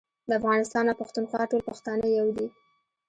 [0.27, 2.47] د افغانستان او پښتونخوا ټول پښتانه يو دي